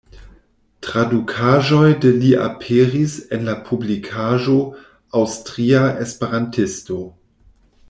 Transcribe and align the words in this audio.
Tradukaĵoj 0.85 1.89
de 2.05 2.13
li 2.23 2.31
aperis 2.45 3.13
en 3.37 3.45
la 3.51 3.55
publikaĵo 3.69 4.57
"Aŭstria 5.23 5.85
Esperantisto". 6.09 7.01